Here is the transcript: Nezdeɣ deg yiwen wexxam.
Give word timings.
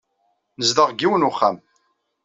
Nezdeɣ 0.59 0.87
deg 0.89 0.99
yiwen 1.01 1.27
wexxam. 1.27 1.57